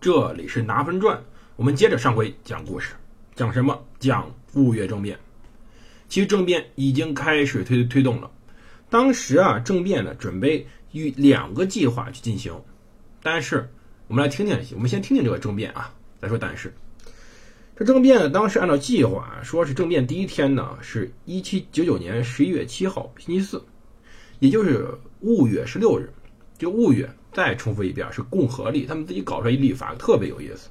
[0.00, 1.14] 这里是《拿分传》。
[1.56, 2.94] 我们接着上回讲故事，
[3.34, 3.78] 讲什么？
[3.98, 5.18] 讲戊月政变。
[6.08, 8.30] 其实政变已经开始推推动了。
[8.88, 12.58] 当时啊，政变呢准备与两个计划去进行，
[13.22, 13.68] 但是
[14.06, 16.72] 我们来听听，我们先听听这个政变啊，再说但是。
[17.76, 23.62] 这政变呢，当时按照计划说是政变第一天呢，是一七九九年十一月七号星期四，
[24.38, 24.88] 也就是
[25.20, 26.10] 戊月十六日。
[26.56, 30.68] 就戊月，再重复一遍，是共和历，他们自己搞出来一历法，特别有意思。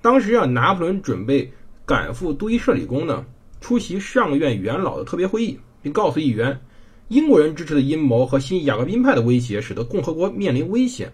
[0.00, 1.52] 当时啊，拿破仑准备
[1.84, 3.24] 赶赴都伊舍里宫呢，
[3.60, 6.60] 出席上院元老的特别会议，并告诉议员。
[7.08, 11.10] 英国人支持的阴谋和新雅各宾派的威胁，使得共和国面临危险。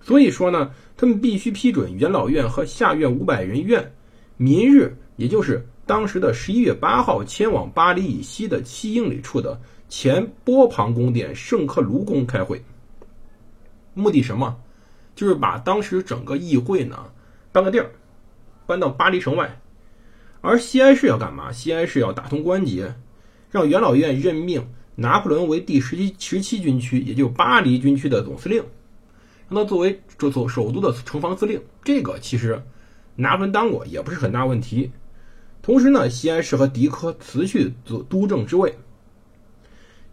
[0.00, 3.92] 所以说呢，他们必须批准元老院和下院五百人院，
[4.36, 12.60] 明日，也就是当时的十一月八号，前往巴黎以西的七英里处的前波旁宫殿圣克卢宫开会。
[13.96, 14.56] 目的什么？
[15.16, 17.10] 就是把当时整个议会呢
[17.50, 17.90] 搬个地儿，
[18.66, 19.60] 搬到巴黎城外。
[20.42, 21.50] 而西安市要干嘛？
[21.50, 22.94] 西安市要打通关节，
[23.50, 24.68] 让元老院任命。
[24.98, 28.64] 拿破仑为第十七十七军区，也就巴黎军区的总司令，
[29.46, 31.60] 让他作为这座首都的城防司令。
[31.84, 32.62] 这个其实
[33.14, 34.90] 拿破仑当过，也不是很大问题。
[35.60, 38.74] 同时呢，西安市和迪科辞去做督政之位，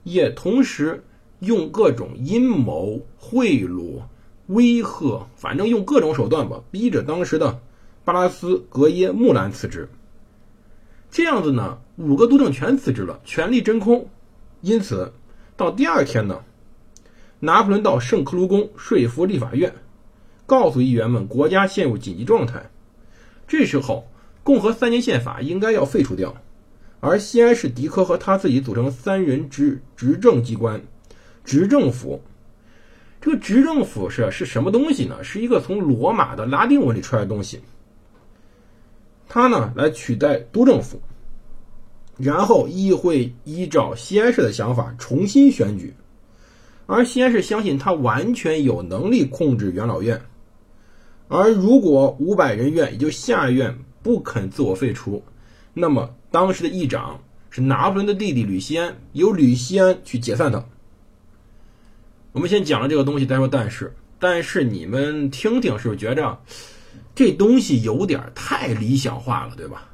[0.03, 1.01] 也同时
[1.44, 4.02] 用各种阴谋、贿赂、
[4.47, 7.59] 威吓，反正用各种手段吧，逼着当时的
[8.05, 9.89] 巴拉斯、格耶、木兰辞职。
[11.11, 14.07] 这样子呢，五个督政全辞职了，权力真空。
[14.62, 15.12] 因此，
[15.57, 16.40] 到第二天呢，
[17.40, 19.73] 拿破仑到圣克卢宫说服立法院，
[20.46, 22.69] 告诉议员们国家陷入紧急状态。
[23.47, 24.07] 这时候，
[24.44, 26.35] 共和三年宪法应该要废除掉，
[27.00, 30.81] 而西安市迪科和他自己组成三人执执政机关，
[31.43, 32.21] 执政府。
[33.21, 35.23] 这个执政府是是什么东西呢？
[35.23, 37.61] 是一个从罗马的拉丁文里出来的东西。
[39.29, 41.01] 它呢，来取代督政府。
[42.17, 45.91] 然后议会依照西安市的想法重新选举，
[46.85, 50.21] 而西安市相信他完全有能力控制元老院。
[51.27, 55.23] 而如果五百人院，也就下院不肯自我废除，
[55.73, 60.63] 那么当时的议长是拿破仑的弟弟吕西安，由吕西安去解散他。
[62.33, 66.41] 我们先讲了这个东西，再说但是，但是你们听听，是不是觉着
[67.13, 69.89] 这东西有点太理想化了，对吧？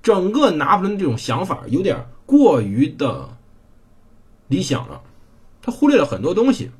[0.00, 3.36] 整个拿破仑这种想法有点过于的
[4.46, 5.02] 理想了，
[5.60, 6.70] 他忽略了很多东西。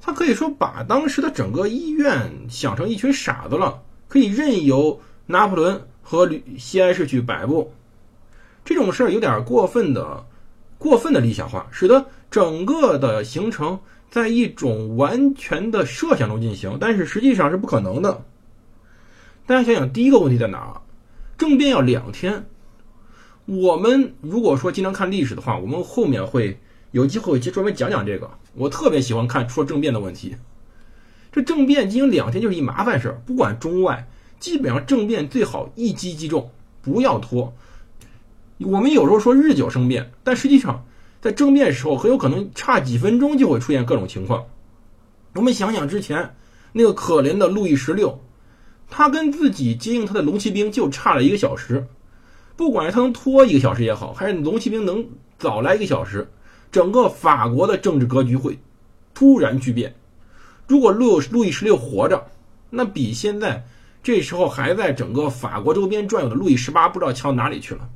[0.00, 7.72] 他可以说把当时的整个医院想成一群傻子了，可以任由拿破仑和西安市去摆布。
[8.64, 10.24] 这种事儿有点过分的、
[10.78, 12.06] 过分的理想化，使得
[12.36, 13.80] 整个的行程
[14.10, 18.26] 在一种完全的设想中进行，但是实际上是不可能的。
[19.46, 20.82] 大家想想，第一个问题在哪儿？
[21.38, 22.44] 政变要两天，
[23.46, 26.60] 我们如果说经常看历史的话，我们后面会
[26.90, 28.30] 有机会去专门讲讲这个。
[28.52, 30.36] 我特别喜欢看说政变的问题。
[31.32, 34.06] 这政变进行两天就是一麻烦事儿，不管中外，
[34.38, 36.50] 基本上政变最好一击即中，
[36.82, 37.54] 不要拖。
[38.58, 40.84] 我们有时候说日久生变，但实际上
[41.20, 44.44] 在政变时候很有可能差几分钟就会出现各种情况。
[45.34, 46.34] 我们想想之前
[46.72, 48.20] 那个可怜的路易十六。
[48.88, 51.84] 他跟自己接应他的龙骑兵就差了一个小时，
[52.54, 55.04] 不管是他能拖一个小时也好，还是龙骑兵能
[55.40, 56.30] 早来一个小时，
[56.70, 58.56] 整个法国的政治格局会
[59.12, 59.92] 突然巨变。
[60.68, 62.28] 如果路路易十六活着，
[62.70, 63.66] 那比现在
[64.04, 67.88] 这时候还在整个法国周边转悠的路易十八不知道强哪里去了。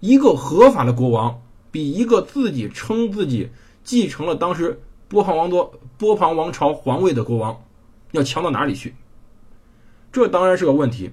[0.00, 1.42] 一个合法的国王，
[1.74, 3.50] 比一个自己称自己
[3.82, 7.64] 继承了当时波旁王多波旁王朝皇位的国王，
[8.12, 8.94] 要强到哪里去？
[10.12, 11.10] 这当然是个问题。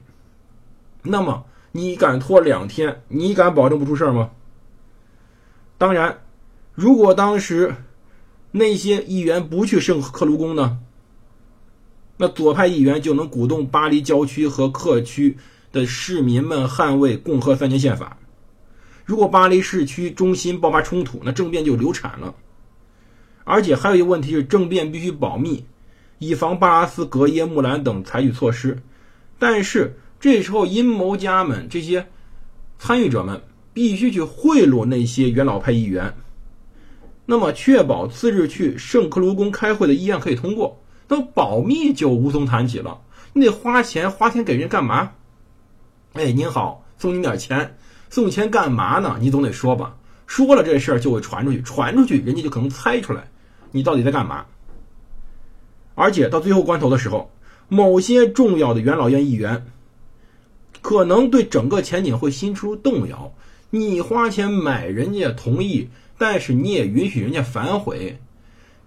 [1.01, 3.01] 那么你敢拖两天？
[3.07, 4.29] 你敢保证不出事儿吗？
[5.79, 6.19] 当然，
[6.75, 7.73] 如果当时
[8.51, 10.77] 那些议员不去圣克卢宫呢？
[12.17, 15.39] 那左派议员就能鼓动巴黎郊区和客区
[15.71, 18.19] 的市民们捍卫共和三年宪法。
[19.11, 22.33] 如果巴黎市区中心爆发冲突，那政变就流产了。
[23.43, 25.65] 而且还有一个问题是，政变必须保密。
[26.17, 28.81] 以防巴拉斯、格耶、木兰等采取措施。
[29.37, 32.07] 但是这时候，阴谋家们这些
[32.79, 33.41] 参与者们
[33.73, 36.13] 必须去贿赂那些元老派议员，
[37.25, 40.81] 那么确保次日去圣克卢宫开会的议案可以通过。
[41.09, 43.01] 那么保密就无从谈起了，
[43.33, 45.11] 你得花钱，花钱给人干嘛？
[46.13, 47.75] 哎，您好，送您点钱，
[48.11, 49.17] 送钱干嘛呢？
[49.19, 49.95] 你总得说吧。
[50.27, 53.27] 说了这事儿就会传出去，传出去人家就可能猜出来
[53.71, 54.45] 你到底在干嘛。
[55.95, 57.31] 而且到最后关头的时候，
[57.69, 59.65] 某些重要的元老院议员
[60.81, 63.33] 可能对整个前景会心出动摇。
[63.69, 68.19] 你花钱买人家同意，但是你也允许人家反悔。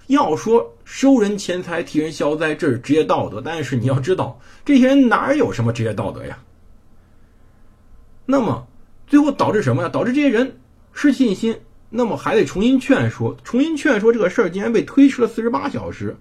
[0.09, 6.39] 要说收人钱财替人消灾，这是职业道德，但是你要知道，这些人哪有什么职业道德呀？
[8.27, 8.67] 那么
[9.07, 9.89] 最后导致什么呀？
[9.89, 10.61] 导致这些人。
[10.97, 11.59] 失信心，
[11.91, 16.17] 那么还得重新劝说，重新劝说这个事儿竟然被推迟了四十八小时，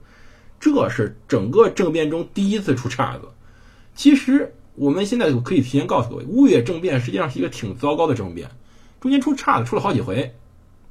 [0.59, 3.27] 这是整个政变中第一次出岔子。
[3.93, 8.49] 其实我们现在可以提前告诉各位，乌越政变实际上是一个挺糟糕的政变，
[8.99, 10.33] 中间出岔子出了好几回，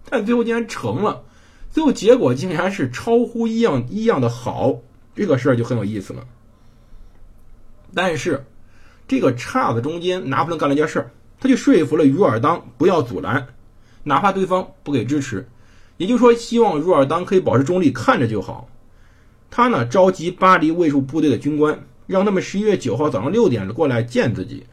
[0.08, 1.24] 但最后竟然成了，
[1.68, 4.78] 最后结果竟然是超乎一样一样的好，
[5.16, 6.24] 这个事儿就很有意思了。
[7.92, 8.46] 但是
[9.08, 11.10] 这个岔子中间，拿破仑干了件事儿，
[11.42, 13.48] 他就说服了茹尔当不要阻拦。
[14.04, 15.48] 哪怕对方不给支持，
[15.96, 18.68] 也就是说，希望若尔当可以保持中立，看着就好。
[19.50, 24.64] 他呢，召集巴黎卫戍部队的军官，让他们十一月九号早上六点过来见自己。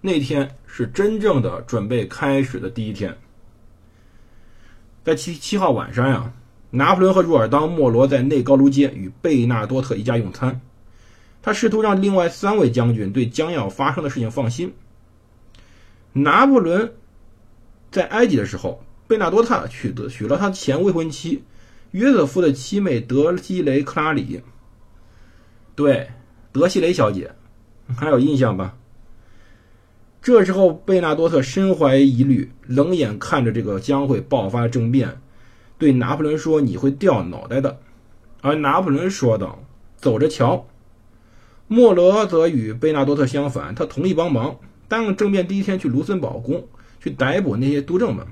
[0.00, 3.16] 那天是真正的准备开始的第一天。
[5.04, 6.32] 在七七号晚上呀，
[6.70, 10.60] 拿破仑和若尔当、莫罗在内高卢街与贝纳多特一家用餐。
[11.40, 14.72] 他试图让另外三位将军对将要发生的事情放心。
[16.12, 16.92] 拿破仑。
[17.90, 21.42] 在埃及的时候，贝纳多特娶得娶了他前未婚妻
[21.90, 24.42] 约瑟夫的妻妹德西雷克拉里。
[25.74, 26.10] 对，
[26.52, 27.32] 德西雷小姐，
[27.96, 28.76] 还有印象吧？
[30.22, 35.20] 这时候，贝纳多特身怀疑虑，冷眼看着这个将会爆发政变，
[35.78, 37.80] 对拿破仑说：“你会掉脑袋的。”
[38.42, 39.64] 而拿破仑说道
[39.96, 40.66] ：“走着瞧。”
[41.66, 44.58] 莫罗则与贝纳多特相反，他同意帮忙，
[44.90, 46.68] 当政变第一天去卢森堡宫。
[47.02, 48.26] 去逮捕那些督政们，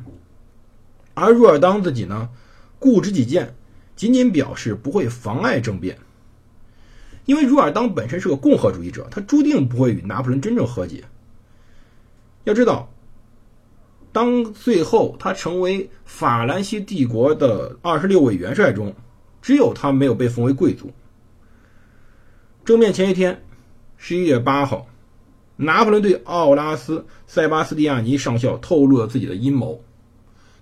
[1.14, 2.28] 而若尔当自己呢，
[2.78, 3.54] 固执己见，
[3.96, 5.96] 仅仅表示不会妨碍政变。
[7.24, 11.04] 因为若尔当本身是个共和主义者，他注定不会与拿破仑真正和解。
[12.44, 12.92] 要知道，
[14.12, 18.94] 当最后他成为法兰西帝国的二十六位元帅中，
[19.40, 20.92] 只有他没有被封为贵族。
[22.66, 23.42] 政变前一天，
[23.96, 24.86] 十一月八号。
[25.60, 29.82] 拿破仑对奥拉斯·塞巴斯蒂亚尼上校透露了自己的阴谋，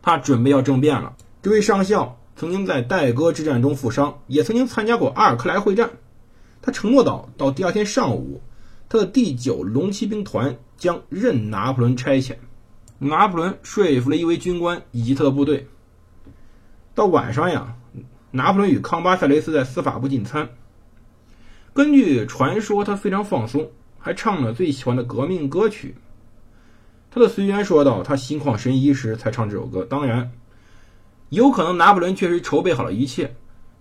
[0.01, 1.15] 他准备要政变了。
[1.43, 5.91] 这位上校曾经在戴戈之战中负伤，也曾经参加过阿尔克莱会战。
[6.63, 8.41] 他承诺到，到第二天上午，
[8.89, 12.37] 他的第九龙骑兵团将任拿破仑差遣。
[12.99, 15.69] 拿破仑说服了一位军官以及他的部队。
[16.95, 17.77] 到晚上呀，
[18.31, 20.49] 拿破仑与康巴塞雷斯在司法部进餐。
[21.75, 23.71] 根据传说，他非常放松。
[24.07, 25.97] 还唱了最喜欢的革命歌曲。
[27.11, 29.85] 他的随员说道：“他心旷神怡时才唱这首歌。
[29.85, 30.31] 当然，
[31.31, 33.35] 有可能拿破仑确实筹备好了一切，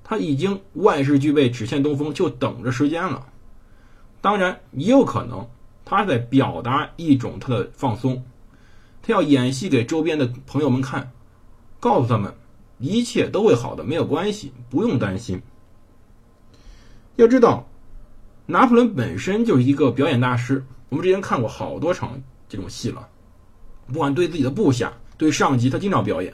[0.03, 3.27] 他已经万事俱备，只欠东风，就等着时间了。
[4.19, 5.47] 当然，也有可能
[5.85, 8.23] 他在表达一种他的放松，
[9.03, 11.11] 他要演戏给周边的朋友们看，
[11.79, 12.33] 告诉他们
[12.79, 15.39] 一切都会好的，没有关系，不用担心。
[17.15, 17.67] 要知道。”
[18.47, 23.07] 拿破仑本身就是一个表演大师，我们之前看过好多场这种戏了。
[23.87, 26.33] 不管对自己的部下、对上级，他经常表演。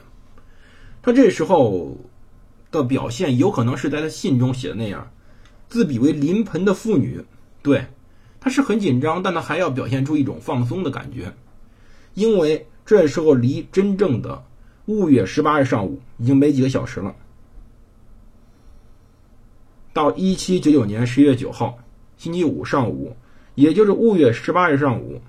[1.00, 1.96] 他这时候
[2.70, 5.10] 的表现有可能是在他信中写的那样，
[5.68, 7.24] 自比为临盆的妇女。
[7.62, 7.86] 对，
[8.40, 11.32] 他是很紧张，但他还要表现出一种放松的感觉，
[12.12, 14.44] 因为这时候离真正的
[14.84, 17.14] 五月十八日上午已经没几个小时了。
[19.94, 21.78] 到一七九九年十一月九号。
[22.22, 23.16] 星期五上午，
[23.56, 25.20] 也就是五月十八日上午，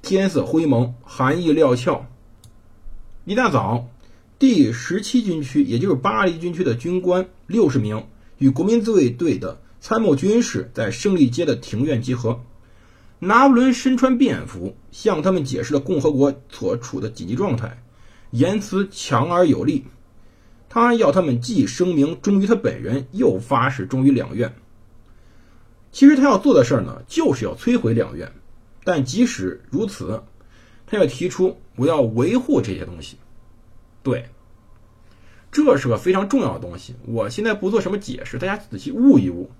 [0.00, 2.06] 天色灰蒙，寒意料峭。
[3.24, 3.88] 一大早，
[4.38, 8.04] 第十七军区，也就是巴黎军区的军官六十名，
[8.38, 12.40] 与国民自卫队的参谋军士在胜利街的庭院集合。
[13.18, 17.82] 拿破仑身穿便服，向他们解释了共和国所处的紧急状态，
[18.30, 19.84] 言辞强而有力。
[20.68, 24.54] 他要他们既声明忠于他本人，又发誓忠于两院。
[25.92, 28.32] 其实他要做的事儿呢，就是要摧毁两院，
[28.84, 30.22] 但即使如此，
[30.86, 33.16] 他要提出我要维护这些东西。
[34.02, 34.28] 对，
[35.50, 36.94] 这是个非常重要的东西。
[37.06, 39.50] 我现在不做什么解释，大家仔细悟一悟。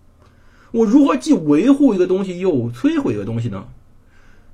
[0.72, 3.66] 我如何既维护一个东西又摧毁一个东西呢？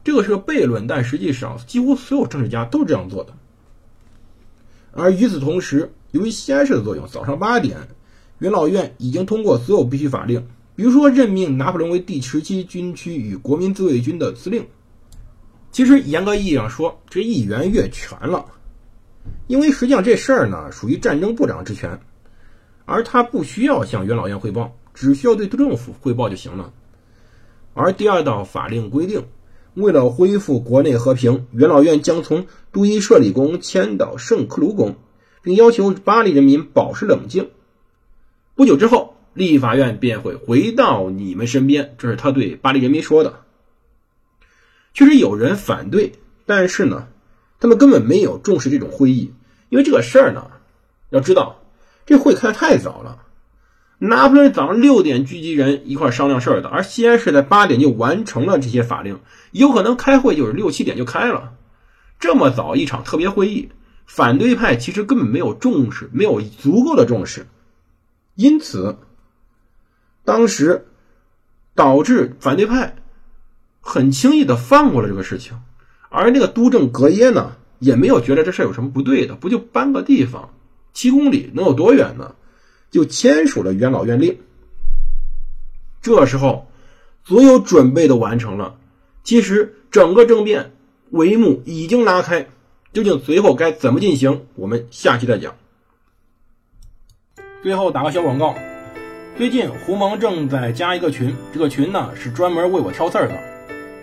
[0.02, 3.34] 这个是个悖论，但实际上几乎所有政治家都是这样做的。
[4.92, 7.88] 而与此同时，由于西安市的作用，早上八点，
[8.38, 14.64] 元老院已经通过所有必须法令，比如说任命拿破仑为第十七军区与国民自卫军的司令。
[15.72, 18.44] 其实严格意义上说，这议员越权了，
[19.48, 21.98] 因为实际上这事儿呢属于战争部长职权，
[22.84, 26.72] 而他不需要向元老院汇报，只需要对政府汇报就行了。
[27.74, 29.24] 而第二道法令规定。
[29.74, 34.96] 为了恢复国内和平，元老院将从都伊舍里宫迁到圣克鲁宫，
[35.42, 37.50] 并要求巴黎人民保持冷静。
[38.54, 43.40] 不久之后，立法院便会回到你们身边，这是他对巴黎人民说的。
[44.94, 46.12] 确实有人反对，
[46.46, 47.06] 但是呢，
[47.60, 49.34] 他们根本没有重视这种会议，
[49.68, 50.50] 因为这个事儿呢，
[51.10, 51.62] 要知道
[52.06, 53.22] 这会开的太早了。
[53.98, 59.20] 拿破仑早上六点聚集人一块商量事儿的，而西安是在八点就完成了这些法令，
[59.52, 61.52] 有可能开会就是六七点就开了。
[62.18, 63.68] 这么早一场特别会议，
[64.06, 67.46] 反对派其实根本没有重视，没有足够的重视，
[68.34, 68.98] 因此
[70.26, 70.84] 当时
[71.74, 72.96] 导致反对派
[73.80, 75.58] 很轻易的放过了这个事情，
[76.10, 80.52] 而那个督政格耶呢，也没有觉得这事有什么不对的，不就搬个地方，
[80.92, 82.34] 七公里能有多远呢？
[82.90, 84.38] 就签署了元老院令。
[86.02, 86.66] 这时候，
[87.24, 88.76] 所有准备都完成了。
[89.24, 90.72] 其实，整个政变
[91.12, 92.48] 帷幕已经拉开。
[92.92, 95.54] 究竟随后该怎么进行，我们下期再讲。
[97.62, 98.54] 最后打个小广告：
[99.36, 103.34] 最近胡蒙正在加一个群，这个群呢是专门为我挑刺儿的。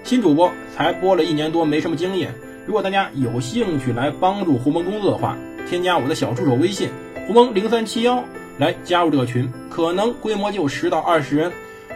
[0.03, 2.31] 新主播才播了一年多，没什么经验。
[2.67, 5.35] 如果大家有兴趣来帮助胡蒙工作的话，
[5.67, 6.89] 添加我的小助手微信：
[7.25, 8.23] 胡蒙零三七幺。
[8.59, 11.51] 来加入这个群，可能规模就十到二十人。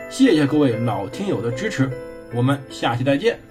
[0.09, 1.87] 谢谢各位老听友的支持，
[2.33, 3.46] 我们下期再见。